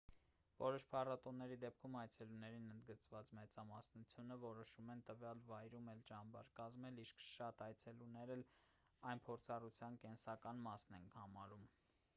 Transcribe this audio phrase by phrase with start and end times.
[0.61, 7.63] որոշ փառատոնների դեպքում այցելուների ընդգծված մեծամասնությունը որոշում են տվյալ վայրում էլ ճամբար կազմել իսկ շատ
[7.69, 8.45] այցելուներ էլ
[9.11, 11.69] այն փորձառության կենսական մասն են համարում